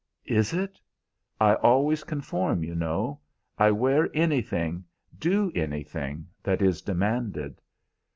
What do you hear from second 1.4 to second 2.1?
always